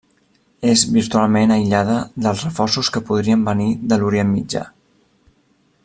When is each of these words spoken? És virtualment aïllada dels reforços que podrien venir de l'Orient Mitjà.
És 0.69 0.85
virtualment 0.93 1.53
aïllada 1.55 1.97
dels 2.27 2.41
reforços 2.47 2.89
que 2.97 3.05
podrien 3.11 3.45
venir 3.51 3.69
de 3.93 4.01
l'Orient 4.03 4.33
Mitjà. 4.39 4.65